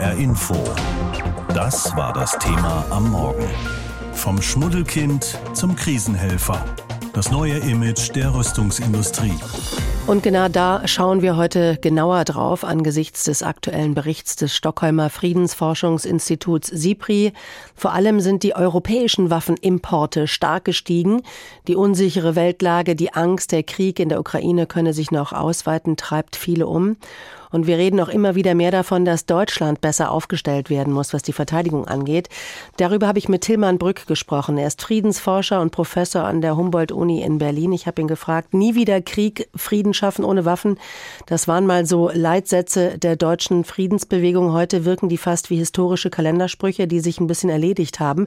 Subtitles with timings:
[0.00, 0.54] HR Info.
[1.52, 3.44] Das war das Thema am Morgen.
[4.14, 6.64] Vom Schmuddelkind zum Krisenhelfer.
[7.12, 9.34] Das neue Image der Rüstungsindustrie.
[10.06, 16.68] Und genau da schauen wir heute genauer drauf angesichts des aktuellen Berichts des Stockholmer Friedensforschungsinstituts
[16.68, 17.34] SIPRI.
[17.74, 21.20] Vor allem sind die europäischen Waffenimporte stark gestiegen.
[21.68, 26.36] Die unsichere Weltlage, die Angst, der Krieg in der Ukraine könne sich noch ausweiten, treibt
[26.36, 26.96] viele um.
[27.50, 31.22] Und wir reden auch immer wieder mehr davon, dass Deutschland besser aufgestellt werden muss, was
[31.22, 32.28] die Verteidigung angeht.
[32.76, 34.58] Darüber habe ich mit Tilman Brück gesprochen.
[34.58, 37.72] Er ist Friedensforscher und Professor an der Humboldt-Uni in Berlin.
[37.72, 40.78] Ich habe ihn gefragt, nie wieder Krieg, Frieden schaffen ohne Waffen.
[41.26, 44.52] Das waren mal so Leitsätze der deutschen Friedensbewegung.
[44.52, 48.26] Heute wirken die fast wie historische Kalendersprüche, die sich ein bisschen erledigt haben.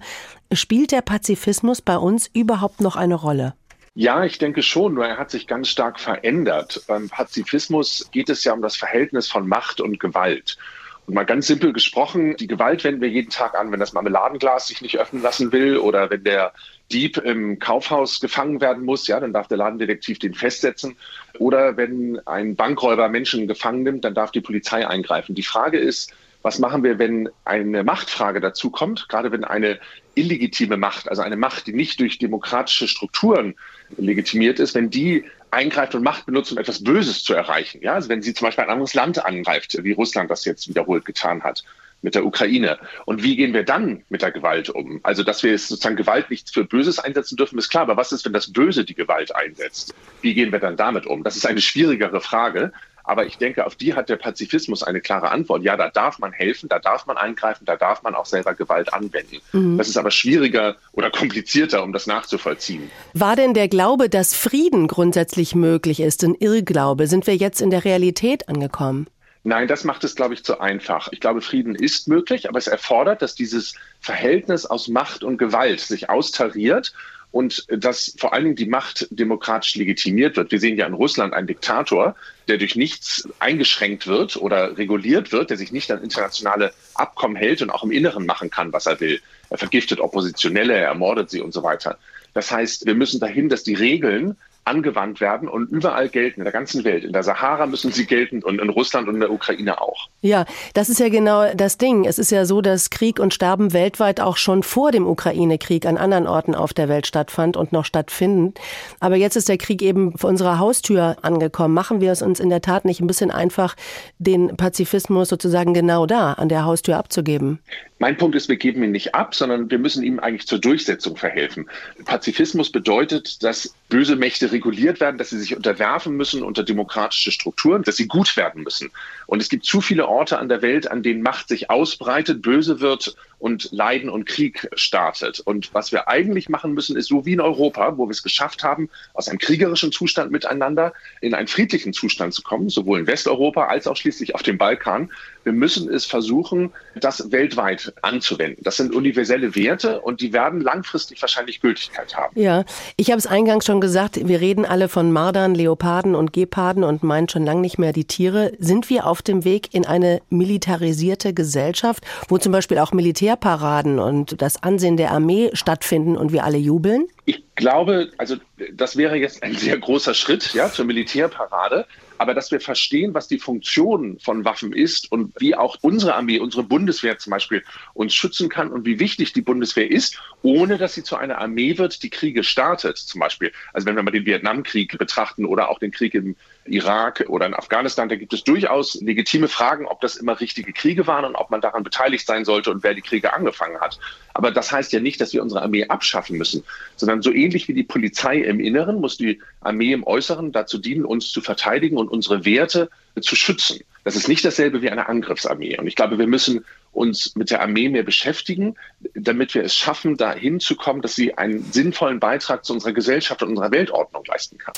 [0.51, 3.53] Spielt der Pazifismus bei uns überhaupt noch eine Rolle?
[3.95, 6.81] Ja, ich denke schon, nur er hat sich ganz stark verändert.
[6.87, 10.57] Beim Pazifismus geht es ja um das Verhältnis von Macht und Gewalt.
[11.05, 14.67] Und mal ganz simpel gesprochen, die Gewalt wenden wir jeden Tag an, wenn das Marmeladenglas
[14.67, 16.53] sich nicht öffnen lassen will oder wenn der
[16.91, 20.95] Dieb im Kaufhaus gefangen werden muss, ja, dann darf der Ladendetektiv den festsetzen.
[21.37, 25.35] Oder wenn ein Bankräuber Menschen gefangen nimmt, dann darf die Polizei eingreifen.
[25.35, 29.79] Die Frage ist, was machen wir, wenn eine Machtfrage dazu kommt, gerade wenn eine
[30.15, 33.55] illegitime Macht, also eine Macht, die nicht durch demokratische Strukturen
[33.97, 37.81] legitimiert ist, wenn die eingreift und Macht benutzt, um etwas Böses zu erreichen.
[37.81, 41.05] Ja, also wenn sie zum Beispiel ein anderes Land angreift, wie Russland das jetzt wiederholt
[41.05, 41.63] getan hat
[42.03, 42.77] mit der Ukraine.
[43.05, 44.99] Und wie gehen wir dann mit der Gewalt um?
[45.03, 47.83] Also, dass wir sozusagen Gewalt nicht für Böses einsetzen dürfen, ist klar.
[47.83, 49.95] Aber was ist, wenn das Böse die Gewalt einsetzt?
[50.21, 51.23] Wie gehen wir dann damit um?
[51.23, 52.73] Das ist eine schwierigere Frage.
[53.03, 55.63] Aber ich denke, auf die hat der Pazifismus eine klare Antwort.
[55.63, 58.93] Ja, da darf man helfen, da darf man eingreifen, da darf man auch selber Gewalt
[58.93, 59.39] anwenden.
[59.51, 59.77] Mhm.
[59.77, 62.89] Das ist aber schwieriger oder komplizierter, um das nachzuvollziehen.
[63.13, 67.07] War denn der Glaube, dass Frieden grundsätzlich möglich ist, ein Irrglaube?
[67.07, 69.07] Sind wir jetzt in der Realität angekommen?
[69.45, 71.09] Nein, das macht es, glaube ich, zu einfach.
[71.11, 75.81] Ich glaube, Frieden ist möglich, aber es erfordert, dass dieses Verhältnis aus Macht und Gewalt
[75.81, 76.93] sich austariert
[77.33, 80.51] und dass vor allen Dingen die Macht demokratisch legitimiert wird.
[80.51, 82.15] Wir sehen ja in Russland einen Diktator,
[82.47, 87.63] der durch nichts eingeschränkt wird oder reguliert wird, der sich nicht an internationale Abkommen hält
[87.63, 89.19] und auch im Inneren machen kann, was er will.
[89.49, 91.97] Er vergiftet Oppositionelle, er ermordet sie und so weiter.
[92.35, 96.53] Das heißt, wir müssen dahin, dass die Regeln angewandt werden und überall gelten, in der
[96.53, 97.03] ganzen Welt.
[97.03, 100.07] In der Sahara müssen sie gelten und in Russland und in der Ukraine auch.
[100.21, 102.05] Ja, das ist ja genau das Ding.
[102.05, 105.97] Es ist ja so, dass Krieg und Sterben weltweit auch schon vor dem Ukraine-Krieg an
[105.97, 108.53] anderen Orten auf der Welt stattfand und noch stattfinden.
[108.99, 111.73] Aber jetzt ist der Krieg eben vor unserer Haustür angekommen.
[111.73, 113.75] Machen wir es uns in der Tat nicht ein bisschen einfach,
[114.17, 117.59] den Pazifismus sozusagen genau da an der Haustür abzugeben?
[118.03, 121.15] Mein Punkt ist, wir geben ihn nicht ab, sondern wir müssen ihm eigentlich zur Durchsetzung
[121.15, 121.69] verhelfen.
[122.03, 127.83] Pazifismus bedeutet, dass böse Mächte reguliert werden, dass sie sich unterwerfen müssen unter demokratische Strukturen,
[127.83, 128.91] dass sie gut werden müssen.
[129.25, 132.81] Und es gibt zu viele Orte an der Welt, an denen Macht sich ausbreitet, böse
[132.81, 135.39] wird und Leiden und Krieg startet.
[135.39, 138.63] Und was wir eigentlich machen müssen, ist so wie in Europa, wo wir es geschafft
[138.63, 143.67] haben, aus einem kriegerischen Zustand miteinander in einen friedlichen Zustand zu kommen, sowohl in Westeuropa
[143.67, 145.09] als auch schließlich auf dem Balkan.
[145.43, 148.63] Wir müssen es versuchen, das weltweit anzuwenden.
[148.63, 152.39] Das sind universelle Werte und die werden langfristig wahrscheinlich Gültigkeit haben.
[152.39, 152.65] Ja,
[152.97, 157.03] ich habe es eingangs schon gesagt, wir reden alle von Mardern, Leoparden und Geparden und
[157.03, 158.51] meinen schon lange nicht mehr die Tiere.
[158.59, 163.99] Sind wir auf dem Weg in eine militarisierte Gesellschaft, wo zum Beispiel auch Militär Militärparaden
[163.99, 167.07] und das Ansehen der Armee stattfinden und wir alle jubeln?
[167.25, 168.35] Ich glaube, also
[168.73, 171.87] das wäre jetzt ein sehr großer Schritt ja, zur Militärparade
[172.23, 176.39] aber dass wir verstehen, was die Funktion von Waffen ist und wie auch unsere Armee,
[176.39, 180.93] unsere Bundeswehr zum Beispiel uns schützen kann und wie wichtig die Bundeswehr ist, ohne dass
[180.93, 183.51] sie zu einer Armee wird, die Kriege startet, zum Beispiel.
[183.73, 187.53] Also wenn wir mal den Vietnamkrieg betrachten oder auch den Krieg im Irak oder in
[187.53, 191.51] Afghanistan, da gibt es durchaus legitime Fragen, ob das immer richtige Kriege waren und ob
[191.51, 193.99] man daran beteiligt sein sollte und wer die Kriege angefangen hat.
[194.33, 196.63] Aber das heißt ja nicht, dass wir unsere Armee abschaffen müssen,
[196.95, 201.05] sondern so ähnlich wie die Polizei im Inneren muss die Armee im Äußeren dazu dienen,
[201.05, 203.81] uns zu verteidigen und unsere Werte zu schützen.
[204.03, 205.77] Das ist nicht dasselbe wie eine Angriffsarmee.
[205.77, 208.75] Und ich glaube, wir müssen uns mit der Armee mehr beschäftigen,
[209.15, 213.41] damit wir es schaffen, dahin zu kommen, dass sie einen sinnvollen Beitrag zu unserer Gesellschaft
[213.43, 214.73] und unserer Weltordnung leisten kann.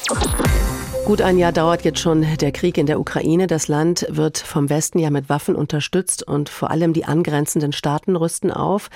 [1.06, 3.46] Gut ein Jahr dauert jetzt schon der Krieg in der Ukraine.
[3.46, 8.16] Das Land wird vom Westen ja mit Waffen unterstützt und vor allem die angrenzenden Staaten
[8.16, 8.90] rüsten auf.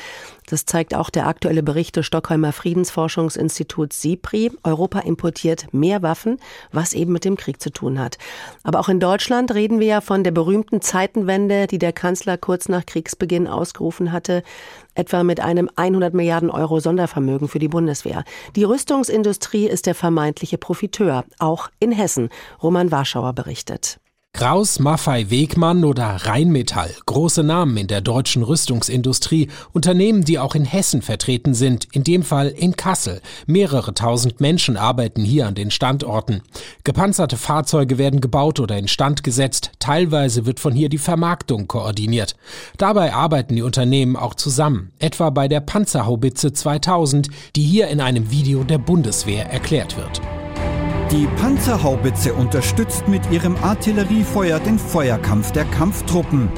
[0.49, 4.51] Das zeigt auch der aktuelle Bericht des Stockholmer Friedensforschungsinstituts SIPRI.
[4.63, 6.39] Europa importiert mehr Waffen,
[6.71, 8.17] was eben mit dem Krieg zu tun hat.
[8.63, 12.67] Aber auch in Deutschland reden wir ja von der berühmten Zeitenwende, die der Kanzler kurz
[12.67, 14.41] nach Kriegsbeginn ausgerufen hatte,
[14.95, 18.23] etwa mit einem 100 Milliarden Euro Sondervermögen für die Bundeswehr.
[18.55, 22.29] Die Rüstungsindustrie ist der vermeintliche Profiteur, auch in Hessen.
[22.63, 23.99] Roman Warschauer berichtet.
[24.31, 30.63] Kraus, Maffei Wegmann oder Rheinmetall, große Namen in der deutschen Rüstungsindustrie, Unternehmen, die auch in
[30.63, 33.21] Hessen vertreten sind, in dem Fall in Kassel.
[33.47, 36.41] Mehrere tausend Menschen arbeiten hier an den Standorten.
[36.85, 42.35] Gepanzerte Fahrzeuge werden gebaut oder instand gesetzt, teilweise wird von hier die Vermarktung koordiniert.
[42.77, 48.31] Dabei arbeiten die Unternehmen auch zusammen, etwa bei der Panzerhaubitze 2000, die hier in einem
[48.31, 50.21] Video der Bundeswehr erklärt wird.
[51.11, 56.49] Die Panzerhaubitze unterstützt mit ihrem Artilleriefeuer den Feuerkampf der Kampftruppen.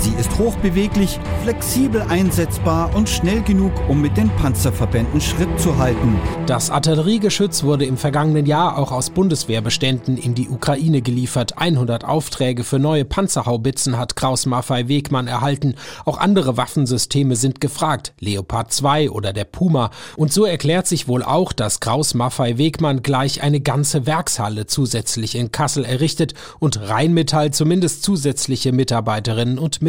[0.00, 6.20] Sie ist hochbeweglich, flexibel einsetzbar und schnell genug, um mit den Panzerverbänden Schritt zu halten.
[6.46, 11.58] Das Artilleriegeschütz wurde im vergangenen Jahr auch aus Bundeswehrbeständen in die Ukraine geliefert.
[11.58, 15.74] 100 Aufträge für neue Panzerhaubitzen hat Kraus Maffei Wegmann erhalten.
[16.04, 19.90] Auch andere Waffensysteme sind gefragt, Leopard 2 oder der Puma.
[20.16, 25.34] Und so erklärt sich wohl auch, dass Kraus Maffei Wegmann gleich eine ganze Werkshalle zusätzlich
[25.34, 29.87] in Kassel errichtet und Rheinmetall zumindest zusätzliche Mitarbeiterinnen und Mitarbeiter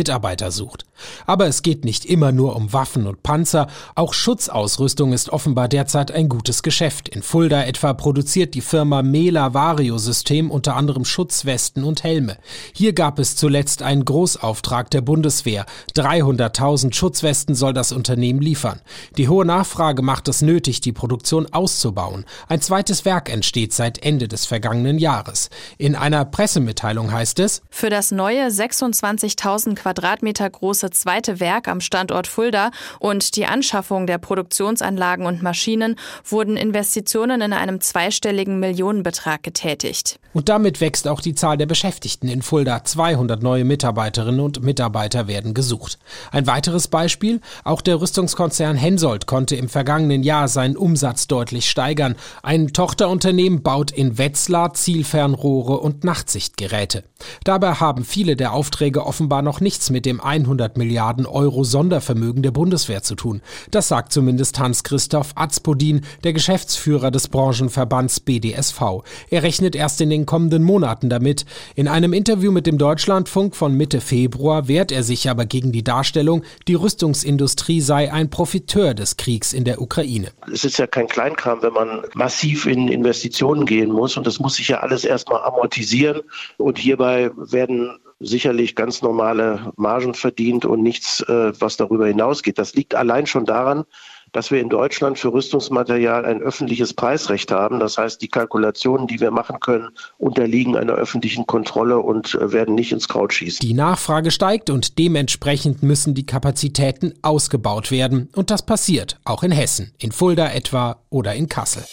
[0.49, 0.85] sucht.
[1.25, 6.11] Aber es geht nicht immer nur um Waffen und Panzer, auch Schutzausrüstung ist offenbar derzeit
[6.11, 7.09] ein gutes Geschäft.
[7.09, 12.37] In Fulda etwa produziert die Firma Mela Vario System unter anderem Schutzwesten und Helme.
[12.73, 15.65] Hier gab es zuletzt einen Großauftrag der Bundeswehr.
[15.95, 18.81] 300.000 Schutzwesten soll das Unternehmen liefern.
[19.17, 22.25] Die hohe Nachfrage macht es nötig, die Produktion auszubauen.
[22.47, 25.49] Ein zweites Werk entsteht seit Ende des vergangenen Jahres.
[25.77, 32.27] In einer Pressemitteilung heißt es, für das neue 26.000 Quadratmeter große zweite Werk am Standort
[32.27, 35.95] Fulda und die Anschaffung der Produktionsanlagen und Maschinen
[36.25, 40.19] wurden Investitionen in einem zweistelligen Millionenbetrag getätigt.
[40.33, 42.83] Und damit wächst auch die Zahl der Beschäftigten in Fulda.
[42.83, 45.97] 200 neue Mitarbeiterinnen und Mitarbeiter werden gesucht.
[46.31, 52.15] Ein weiteres Beispiel, auch der Rüstungskonzern Hensoldt konnte im vergangenen Jahr seinen Umsatz deutlich steigern.
[52.43, 57.03] Ein Tochterunternehmen baut in Wetzlar Zielfernrohre und Nachtsichtgeräte.
[57.43, 62.51] Dabei haben viele der Aufträge offenbar noch nichts mit dem 100 Milliarden Euro Sondervermögen der
[62.51, 63.41] Bundeswehr zu tun.
[63.71, 68.81] Das sagt zumindest Hans-Christoph Azpodin, der Geschäftsführer des Branchenverbands BDSV.
[69.29, 71.45] Er rechnet erst in den kommenden Monaten damit.
[71.75, 75.83] In einem Interview mit dem Deutschlandfunk von Mitte Februar wehrt er sich aber gegen die
[75.83, 80.31] Darstellung, die Rüstungsindustrie sei ein Profiteur des Kriegs in der Ukraine.
[80.51, 84.55] Es ist ja kein Kleinkram, wenn man massiv in Investitionen gehen muss und das muss
[84.55, 86.21] sich ja alles erstmal amortisieren
[86.57, 92.57] und hierbei werden sicherlich ganz normale Margen verdient und nichts, äh, was darüber hinausgeht.
[92.57, 93.85] Das liegt allein schon daran,
[94.31, 97.79] dass wir in Deutschland für Rüstungsmaterial ein öffentliches Preisrecht haben.
[97.79, 102.75] Das heißt, die Kalkulationen, die wir machen können, unterliegen einer öffentlichen Kontrolle und äh, werden
[102.75, 103.59] nicht ins Kraut schießen.
[103.67, 108.29] Die Nachfrage steigt und dementsprechend müssen die Kapazitäten ausgebaut werden.
[108.35, 111.83] Und das passiert auch in Hessen, in Fulda etwa oder in Kassel.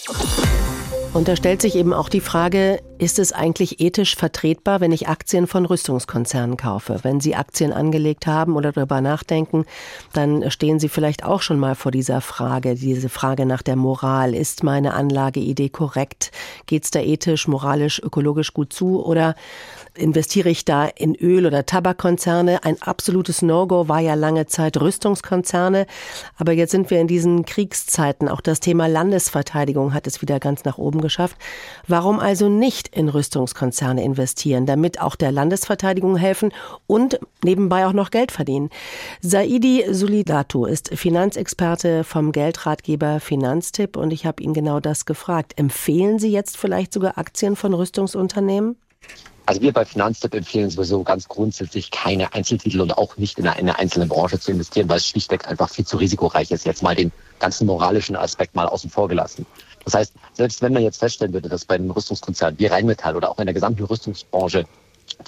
[1.16, 5.08] Und da stellt sich eben auch die Frage, ist es eigentlich ethisch vertretbar, wenn ich
[5.08, 6.98] Aktien von Rüstungskonzernen kaufe?
[7.04, 9.64] Wenn Sie Aktien angelegt haben oder darüber nachdenken,
[10.12, 14.34] dann stehen Sie vielleicht auch schon mal vor dieser Frage, diese Frage nach der Moral.
[14.34, 16.32] Ist meine Anlageidee korrekt?
[16.66, 19.02] Geht es da ethisch, moralisch, ökologisch gut zu?
[19.02, 19.36] Oder
[19.96, 22.64] investiere ich da in Öl- oder Tabakkonzerne?
[22.64, 25.86] Ein absolutes No-Go war ja lange Zeit Rüstungskonzerne.
[26.36, 28.28] Aber jetzt sind wir in diesen Kriegszeiten.
[28.28, 31.36] Auch das Thema Landesverteidigung hat es wieder ganz nach oben geschafft.
[31.88, 36.52] Warum also nicht in Rüstungskonzerne investieren, damit auch der Landesverteidigung helfen
[36.86, 38.70] und nebenbei auch noch Geld verdienen?
[39.20, 45.54] Saidi Sulidatu ist Finanzexperte vom Geldratgeber Finanztipp und ich habe ihn genau das gefragt.
[45.56, 48.76] Empfehlen Sie jetzt vielleicht sogar Aktien von Rüstungsunternehmen?
[49.48, 53.78] Also wir bei Finanztipp empfehlen sowieso ganz grundsätzlich keine Einzeltitel und auch nicht in eine
[53.78, 56.66] einzelne Branche zu investieren, weil es schlichtweg einfach viel zu risikoreich ist.
[56.66, 59.46] Jetzt mal den ganzen moralischen Aspekt mal außen vor gelassen.
[59.84, 63.30] Das heißt, selbst wenn man jetzt feststellen würde, dass bei einem Rüstungskonzern wie Rheinmetall oder
[63.30, 64.64] auch in der gesamten Rüstungsbranche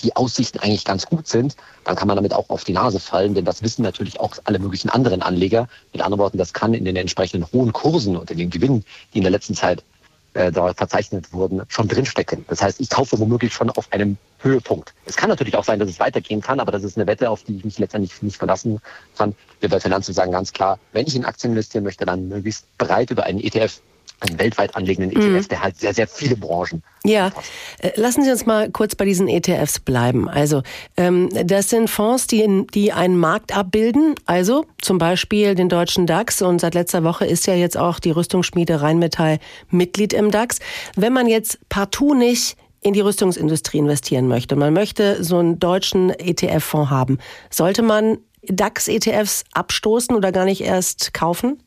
[0.02, 3.34] die Aussichten eigentlich ganz gut sind, dann kann man damit auch auf die Nase fallen,
[3.34, 5.68] denn das wissen natürlich auch alle möglichen anderen Anleger.
[5.92, 8.84] Mit anderen Worten, das kann in den entsprechenden hohen Kursen und in den Gewinnen,
[9.14, 9.84] die in der letzten Zeit
[10.38, 12.44] äh, da verzeichnet wurden, schon drinstecken.
[12.48, 14.94] Das heißt, ich kaufe womöglich schon auf einem Höhepunkt.
[15.04, 17.42] Es kann natürlich auch sein, dass es weitergehen kann, aber das ist eine Wette, auf
[17.42, 18.80] die ich mich letztendlich nicht verlassen
[19.16, 19.34] kann.
[19.58, 23.10] Wir bei Finanzen sagen ganz klar, wenn ich in Aktien investieren möchte, dann möglichst breit
[23.10, 23.80] über einen ETF
[24.20, 25.48] einen weltweit anlegenden ETF, mhm.
[25.48, 26.82] der halt sehr, sehr viele Branchen.
[27.04, 27.30] Ja,
[27.78, 30.28] äh, lassen Sie uns mal kurz bei diesen ETFs bleiben.
[30.28, 30.62] Also
[30.96, 36.42] ähm, das sind Fonds, die, die einen Markt abbilden, also zum Beispiel den deutschen DAX
[36.42, 39.38] und seit letzter Woche ist ja jetzt auch die Rüstungsschmiede Rheinmetall
[39.70, 40.58] Mitglied im DAX.
[40.96, 46.10] Wenn man jetzt partout nicht in die Rüstungsindustrie investieren möchte, man möchte so einen deutschen
[46.10, 47.18] ETF-Fonds haben,
[47.50, 51.58] sollte man DAX-ETFs abstoßen oder gar nicht erst kaufen?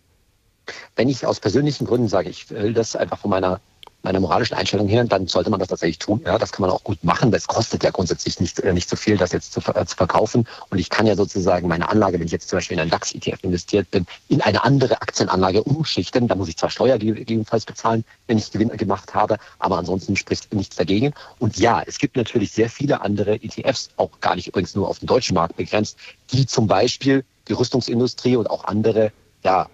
[0.96, 3.62] Wenn ich aus persönlichen Gründen sage, ich will das einfach von meiner
[4.04, 6.22] meiner moralischen Einstellung her, dann sollte man das tatsächlich tun.
[6.26, 7.32] Ja, das kann man auch gut machen.
[7.32, 10.48] Das kostet ja grundsätzlich nicht, äh, nicht so viel, das jetzt zu, äh, zu verkaufen.
[10.70, 13.44] Und ich kann ja sozusagen meine Anlage, wenn ich jetzt zum Beispiel in einen DAX-ETF
[13.44, 16.28] investiert bin, in eine andere Aktienanlage umschichten.
[16.28, 20.52] Da muss ich zwar Steuer gegebenenfalls bezahlen, wenn ich Gewinn gemacht habe, aber ansonsten spricht
[20.54, 21.14] nichts dagegen.
[21.40, 25.00] Und ja, es gibt natürlich sehr viele andere ETFs, auch gar nicht übrigens nur auf
[25.00, 25.98] den deutschen Markt begrenzt,
[26.32, 29.12] die zum Beispiel die Rüstungsindustrie und auch andere
[29.44, 29.68] ja,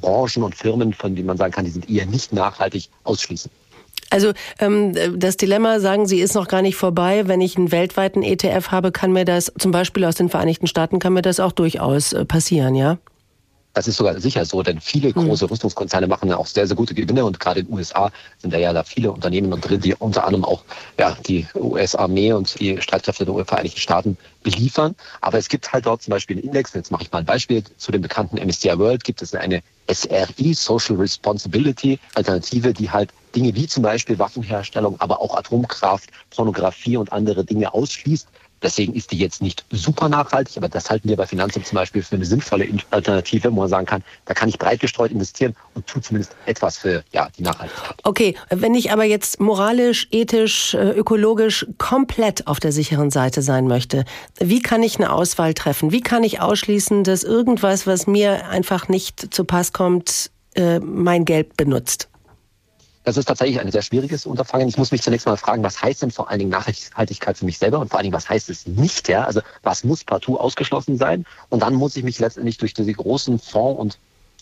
[0.00, 3.50] Branchen und Firmen, von denen man sagen kann, die sind eher nicht nachhaltig ausschließen.
[4.10, 7.26] Also ähm, das Dilemma, sagen Sie, ist noch gar nicht vorbei.
[7.26, 10.98] Wenn ich einen weltweiten ETF habe, kann mir das zum Beispiel aus den Vereinigten Staaten,
[10.98, 12.98] kann mir das auch durchaus äh, passieren, ja?
[13.74, 15.26] Das ist sogar sicher so, denn viele hm.
[15.26, 18.58] große Rüstungskonzerne machen auch sehr, sehr gute Gewinne und gerade in den USA sind da
[18.58, 20.62] ja da viele Unternehmen drin, die unter anderem auch
[20.98, 24.94] ja, die US-Armee und die Streitkräfte der Vereinigten Staaten beliefern.
[25.20, 27.64] Aber es gibt halt dort zum Beispiel einen Index, jetzt mache ich mal ein Beispiel,
[27.76, 33.54] zu dem bekannten MSCI World gibt es eine SRI, Social Responsibility Alternative, die halt Dinge
[33.54, 38.28] wie zum Beispiel Waffenherstellung, aber auch Atomkraft, Pornografie und andere Dinge ausschließt.
[38.64, 42.02] Deswegen ist die jetzt nicht super nachhaltig, aber das halten wir bei Finanzamt zum Beispiel
[42.02, 45.86] für eine sinnvolle Alternative, wo man sagen kann, da kann ich breit gestreut investieren und
[45.86, 47.96] tut zumindest etwas für ja, die Nachhaltigkeit.
[48.04, 53.66] Okay, wenn ich aber jetzt moralisch, ethisch, äh, ökologisch komplett auf der sicheren Seite sein
[53.66, 54.06] möchte,
[54.40, 55.92] wie kann ich eine Auswahl treffen?
[55.92, 61.26] Wie kann ich ausschließen, dass irgendwas, was mir einfach nicht zu Pass kommt, äh, mein
[61.26, 62.08] Geld benutzt?
[63.04, 64.66] Das ist tatsächlich ein sehr schwieriges Unterfangen.
[64.66, 67.58] Ich muss mich zunächst mal fragen, was heißt denn vor allen Dingen Nachhaltigkeit für mich
[67.58, 69.08] selber und vor allen Dingen, was heißt es nicht?
[69.08, 69.24] Ja?
[69.24, 71.26] Also was muss partout ausgeschlossen sein?
[71.50, 73.98] Und dann muss ich mich letztendlich durch diese großen Fonds und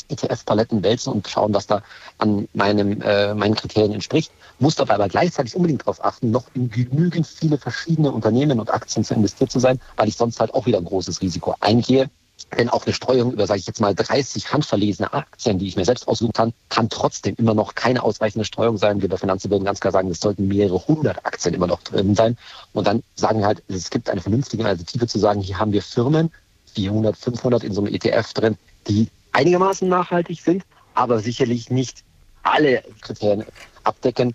[0.08, 1.82] ETF-Paletten wälzen und schauen, was da
[2.18, 4.30] an meinem, äh, meinen Kriterien entspricht.
[4.60, 9.04] Muss dabei aber gleichzeitig unbedingt darauf achten, noch in genügend viele verschiedene Unternehmen und Aktien
[9.04, 12.10] zu investiert zu sein, weil ich sonst halt auch wieder ein großes Risiko eingehe,
[12.56, 15.84] denn auch eine Streuung über, sage ich jetzt mal, 30 handverlesene Aktien, die ich mir
[15.84, 19.02] selbst aussuchen kann, kann trotzdem immer noch keine ausreichende Streuung sein.
[19.02, 22.14] Wir bei Finanzen würden ganz klar sagen, es sollten mehrere hundert Aktien immer noch drin
[22.14, 22.36] sein.
[22.72, 25.82] Und dann sagen wir halt, es gibt eine vernünftige Alternative zu sagen, hier haben wir
[25.82, 26.30] Firmen,
[26.74, 28.56] 400, 500 in so einem ETF drin,
[28.88, 32.02] die einigermaßen nachhaltig sind, aber sicherlich nicht
[32.42, 33.44] alle Kriterien
[33.84, 34.34] abdecken,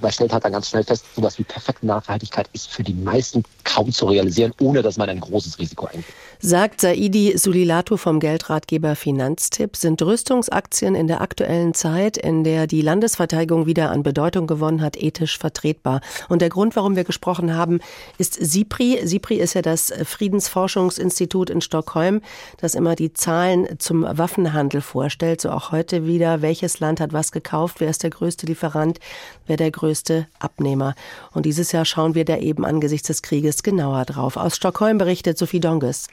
[0.00, 3.42] man stellt halt dann ganz schnell fest, sowas wie perfekte Nachhaltigkeit ist für die meisten
[3.64, 6.04] kaum zu realisieren, ohne dass man ein großes Risiko eingeht.
[6.44, 12.82] Sagt Saidi Sulilato vom Geldratgeber Finanztipp, sind Rüstungsaktien in der aktuellen Zeit, in der die
[12.82, 16.00] Landesverteidigung wieder an Bedeutung gewonnen hat, ethisch vertretbar.
[16.28, 17.78] Und der Grund, warum wir gesprochen haben,
[18.18, 19.06] ist SIPRI.
[19.06, 22.22] SIPRI ist ja das Friedensforschungsinstitut in Stockholm,
[22.56, 25.40] das immer die Zahlen zum Waffenhandel vorstellt.
[25.40, 28.98] So auch heute wieder, welches Land hat was gekauft, wer ist der größte Lieferant,
[29.46, 30.94] wer der größte Abnehmer.
[31.32, 34.36] Und dieses Jahr schauen wir da eben angesichts des Krieges genauer drauf.
[34.36, 36.08] Aus Stockholm berichtet Sophie Donges.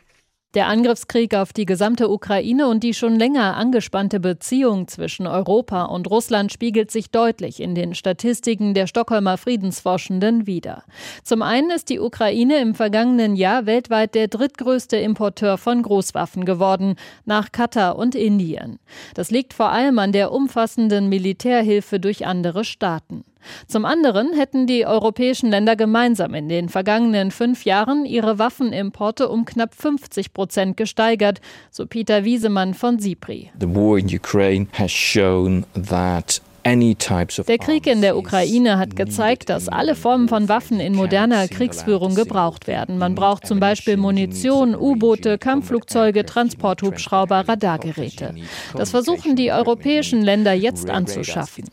[0.56, 6.10] Der Angriffskrieg auf die gesamte Ukraine und die schon länger angespannte Beziehung zwischen Europa und
[6.10, 10.86] Russland spiegelt sich deutlich in den Statistiken der Stockholmer Friedensforschenden wider.
[11.24, 16.96] Zum einen ist die Ukraine im vergangenen Jahr weltweit der drittgrößte Importeur von Großwaffen geworden,
[17.26, 18.80] nach Katar und Indien.
[19.14, 23.24] Das liegt vor allem an der umfassenden Militärhilfe durch andere Staaten.
[23.68, 29.46] Zum anderen hätten die europäischen Länder gemeinsam in den vergangenen fünf Jahren ihre Waffenimporte um
[29.46, 31.42] knapp 50 Prozent gesteigert,
[31.72, 33.52] so Peter Wiesemann von SIPRI.
[33.60, 39.68] The war in Ukraine has shown that der Krieg in der Ukraine hat gezeigt, dass
[39.68, 42.98] alle Formen von Waffen in moderner Kriegsführung gebraucht werden.
[42.98, 48.36] Man braucht zum Beispiel Munition, U-Boote, Kampfflugzeuge, Transporthubschrauber, Radargeräte.
[48.76, 51.66] Das versuchen die europäischen Länder jetzt anzuschaffen.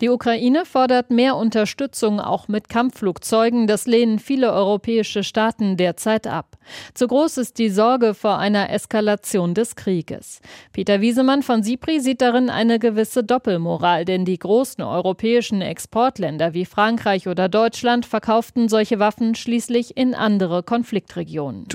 [0.00, 3.66] Die Ukraine fordert mehr Unterstützung auch mit Kampfflugzeugen.
[3.66, 6.56] Das lehnen viele europäische Staaten derzeit ab.
[6.94, 10.40] Zu groß ist die Sorge vor einer Eskalation des Krieges.
[10.72, 16.64] Peter Wiesemann von SIPRI sieht darin eine gewisse Doppelmoral, denn die großen europäischen Exportländer wie
[16.64, 21.66] Frankreich oder Deutschland verkauften solche Waffen schließlich in andere Konfliktregionen.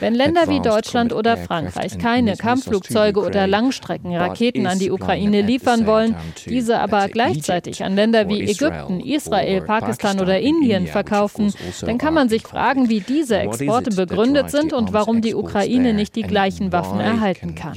[0.00, 6.14] Wenn Länder wie Deutschland oder Frankreich keine Kampfflugzeuge oder Langstreckenraketen an die Ukraine liefern wollen,
[6.46, 12.28] diese aber gleichzeitig an Länder wie Ägypten, Israel, Pakistan oder Indien verkaufen, dann kann man
[12.28, 16.72] sich fragen, wie diese Exporte Exporte begründet sind und warum die Ukraine nicht die gleichen
[16.72, 17.72] Waffen erhalten kann.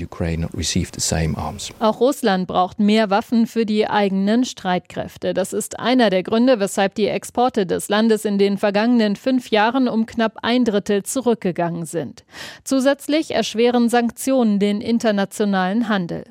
[1.79, 5.33] Auch Russland braucht mehr Waffen für die eigenen Streitkräfte.
[5.33, 9.87] Das ist einer der Gründe, weshalb die Exporte des Landes in den vergangenen fünf Jahren
[9.87, 12.23] um knapp ein Drittel zurückgegangen sind.
[12.63, 16.23] Zusätzlich erschweren Sanktionen den internationalen Handel.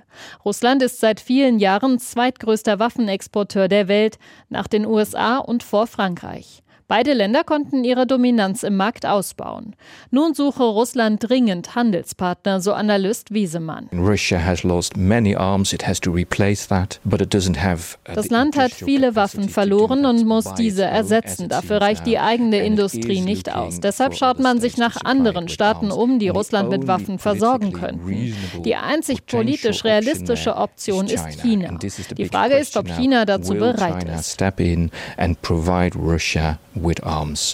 [0.45, 6.63] Russland ist seit vielen Jahren zweitgrößter Waffenexporteur der Welt nach den USA und vor Frankreich.
[6.89, 9.75] Beide Länder konnten ihre Dominanz im Markt ausbauen.
[10.13, 13.89] Nun suche Russland dringend Handelspartner, so Analyst Wiesemann.
[13.93, 14.13] Uh,
[18.05, 21.49] Das Land hat viele Waffen verloren und muss diese ersetzen.
[21.49, 23.81] Dafür reicht die eigene Industrie nicht aus.
[23.81, 28.33] Deshalb schaut man sich nach anderen Staaten um, die Russland mit Waffen versorgen könnten.
[28.65, 31.77] Die einzig politisch realistische Option ist China.
[32.17, 34.41] Die Frage ist, ob China dazu bereit ist.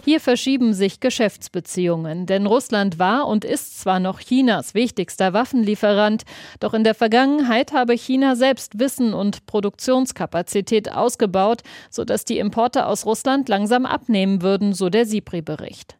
[0.05, 6.25] Hier verschieben sich Geschäftsbeziehungen, denn Russland war und ist zwar noch Chinas wichtigster Waffenlieferant,
[6.61, 13.07] doch in der Vergangenheit habe China selbst Wissen und Produktionskapazität ausgebaut, sodass die Importe aus
[13.07, 15.97] Russland langsam abnehmen würden, so der SIPRI-Bericht.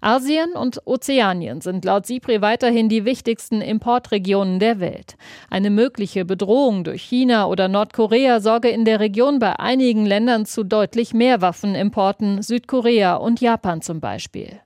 [0.00, 5.16] Asien und Ozeanien sind laut SIPRI weiterhin die wichtigsten Importregionen der Welt.
[5.50, 10.64] Eine mögliche Bedrohung durch China oder Nordkorea sorge in der Region bei einigen Ländern zu
[10.64, 14.60] deutlich mehr Waffenimporten, Südkorea und Japan zum Beispiel.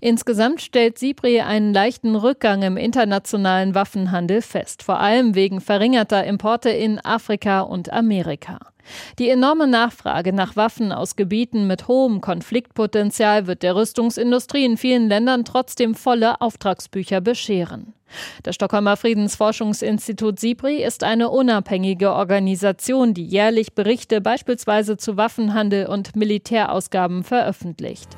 [0.00, 6.70] Insgesamt stellt SIPRI einen leichten Rückgang im internationalen Waffenhandel fest, vor allem wegen verringerter Importe
[6.70, 8.71] in Afrika und Amerika.
[9.18, 15.08] Die enorme Nachfrage nach Waffen aus Gebieten mit hohem Konfliktpotenzial wird der Rüstungsindustrie in vielen
[15.08, 17.94] Ländern trotzdem volle Auftragsbücher bescheren.
[18.42, 26.14] Das Stockholmer Friedensforschungsinstitut SIPRI ist eine unabhängige Organisation, die jährlich Berichte beispielsweise zu Waffenhandel und
[26.14, 28.08] Militärausgaben veröffentlicht.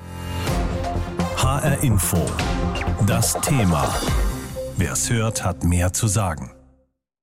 [1.37, 2.18] HR Info.
[3.06, 3.94] Das Thema.
[4.76, 6.53] Wer es hört, hat mehr zu sagen.